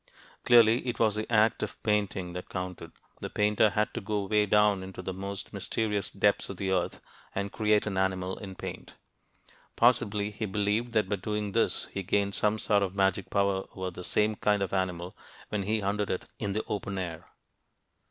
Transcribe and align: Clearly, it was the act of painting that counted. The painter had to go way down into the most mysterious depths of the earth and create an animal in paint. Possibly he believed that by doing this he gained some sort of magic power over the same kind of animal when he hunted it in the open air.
Clearly, 0.45 0.87
it 0.87 0.97
was 0.97 1.13
the 1.13 1.31
act 1.31 1.61
of 1.61 1.83
painting 1.83 2.33
that 2.33 2.49
counted. 2.49 2.91
The 3.19 3.29
painter 3.29 3.69
had 3.69 3.93
to 3.93 4.01
go 4.01 4.25
way 4.25 4.47
down 4.47 4.81
into 4.81 5.03
the 5.03 5.13
most 5.13 5.53
mysterious 5.53 6.09
depths 6.09 6.49
of 6.49 6.57
the 6.57 6.71
earth 6.71 7.01
and 7.35 7.51
create 7.51 7.85
an 7.85 7.99
animal 7.99 8.39
in 8.39 8.55
paint. 8.55 8.95
Possibly 9.75 10.31
he 10.31 10.47
believed 10.47 10.93
that 10.93 11.07
by 11.07 11.17
doing 11.17 11.51
this 11.51 11.85
he 11.91 12.01
gained 12.01 12.33
some 12.33 12.57
sort 12.57 12.81
of 12.81 12.95
magic 12.95 13.29
power 13.29 13.65
over 13.75 13.91
the 13.91 14.03
same 14.03 14.35
kind 14.35 14.63
of 14.63 14.73
animal 14.73 15.15
when 15.49 15.61
he 15.61 15.81
hunted 15.81 16.09
it 16.09 16.25
in 16.39 16.53
the 16.53 16.63
open 16.67 16.97
air. 16.97 17.27